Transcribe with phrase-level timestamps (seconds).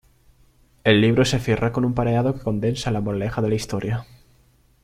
[0.83, 4.07] El libro se cierra con un pareado que condensa la moraleja de la historia.